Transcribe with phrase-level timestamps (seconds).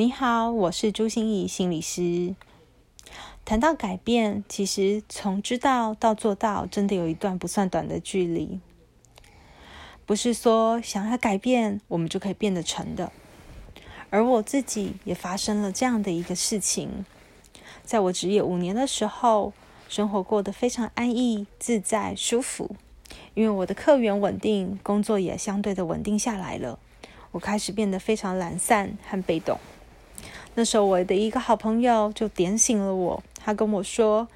[0.00, 2.36] 你好，我是朱心怡心理师。
[3.44, 8.60] 谈到改变，其实从知道到做到，真的有一段不算短的距离。
[10.06, 13.10] 不是说想要改变，我们就可以变得成的。
[14.10, 17.04] 而我自己也发生了这样的一个事情，
[17.82, 19.52] 在我职业五年的时候，
[19.88, 22.76] 生活过得非常安逸、自在、舒服，
[23.34, 26.78] 因为我的客源稳定，工作也相对的稳定下来了。
[27.32, 29.58] 我开始变得非常懒散和被动。
[30.58, 33.22] 那时候，我的一个好朋友就点醒了我。
[33.36, 34.26] 他跟我说：“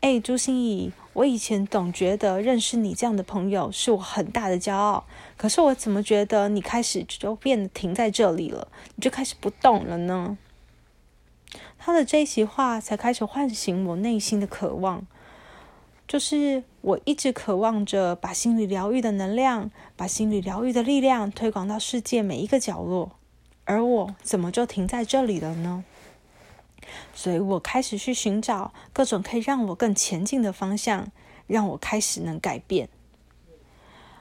[0.00, 5.04] 哎，朱心怡，我以前总觉得认识你这样的朋友是我很大的骄傲。
[5.36, 8.68] 可是我怎么觉得你开始就变得停在这里了？
[8.94, 10.38] 你就开始不动了呢？”
[11.76, 15.04] 他的这席话才开始唤醒我内心的渴望，
[16.06, 23.10] 就是我一直渴望着把心理疗愈的能量、把心理疗愈的力量推广到世界每一个角落。
[23.66, 25.84] 而我怎么就停在这里了呢？
[27.14, 31.10] 所以我开始去寻找各种可以让我更前进的方向，
[31.46, 32.88] 让我开始能改变。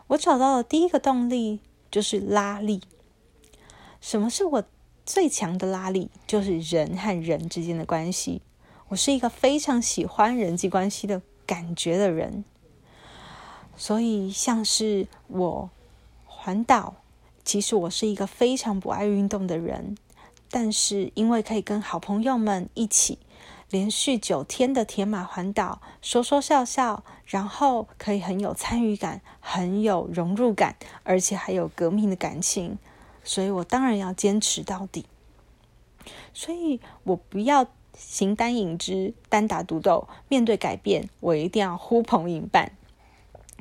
[0.08, 2.81] 我找到了第一个动力，就是拉力。
[4.02, 4.64] 什么是我
[5.06, 6.09] 最强的拉力？
[6.25, 8.41] 就是人和人之间的关系。
[8.89, 12.44] 我是一个非常喜欢人际关系的感觉的人，
[13.75, 15.69] 所以像是我
[16.25, 16.95] 环岛。
[17.45, 19.95] 其实我是一个非常不爱运动的人，
[20.49, 23.19] 但是因为可以跟好朋友们一起
[23.69, 32.79] 连续九天的铁马环岛，说说笑笑，然后可以很有参与感，很有融入感，而且还有革命的感情，
[33.23, 35.05] 所以我当然要坚持到底。
[36.33, 42.71] 所以我不要形单影只、单打独斗，面对改变，我一定要呼朋引伴，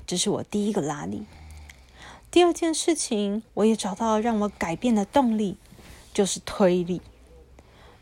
[0.06, 1.26] 这是我第一个拉力。
[2.34, 5.56] 第二件事情，我也找到了让我改变的动力，
[6.12, 7.00] 就是推力。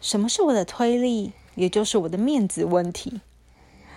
[0.00, 1.34] 什么是我的推力？
[1.54, 3.20] 也就是我的面子问题。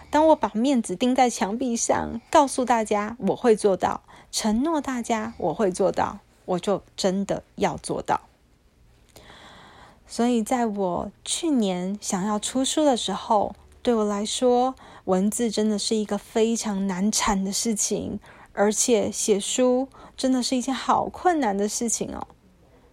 [0.10, 8.20] 当我把面子钉在墙壁上，告诉大家我会做到，承诺大家我会做到，我就真的要做到。
[10.06, 14.76] 所以，在我去年想要出书的时候，对我来说，
[15.06, 18.20] 文字真的是一个非常难产的事情。
[18.56, 22.28] 而且写书真的是一件好困难的事情哦。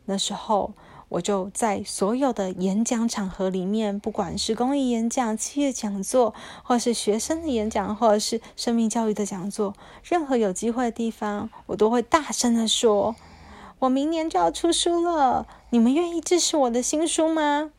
[0.06, 0.74] 那时候
[1.08, 6.34] 我就在所有的演讲场合里面，不管是公益演讲、企业讲座，
[6.64, 13.14] 或是学生的演讲，或者是生命教育的讲座，任何有机会的地方，我都会大声的说
[13.80, 17.70] ：“我明年就要出书了，你们愿意支持我的新书吗？”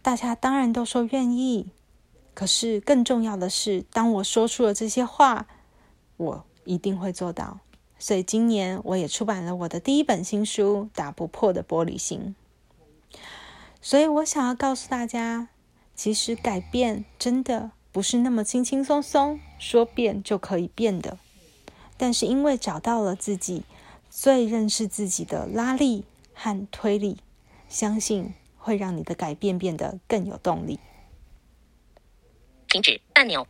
[0.00, 1.68] 大家当然都说愿意。
[2.32, 5.46] 可是更重要的是，当我说出了这些话。
[6.20, 7.60] 我一定会做到，
[7.98, 12.36] 所以今年我也出版了我的第一本新书《打不破的玻璃心》。
[13.80, 15.48] 所以我想要告诉大家，
[15.94, 21.16] 其实改变真的不是那么轻轻松松说变就可以变的。
[21.96, 23.62] 但是因为找到了自己
[24.10, 26.04] 最认识自己的拉力
[26.34, 27.16] 和推力，
[27.70, 30.78] 相信会让你的改变变得更有动力。
[32.68, 33.46] 停止按钮。